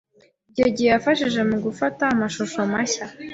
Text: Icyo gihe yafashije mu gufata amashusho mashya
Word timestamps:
Icyo 0.51 0.67
gihe 0.75 0.89
yafashije 0.93 1.39
mu 1.49 1.57
gufata 1.65 2.03
amashusho 2.13 2.59
mashya 2.71 3.05